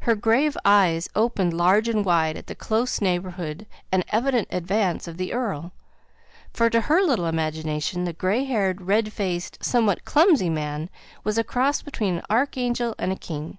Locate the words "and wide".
1.88-2.36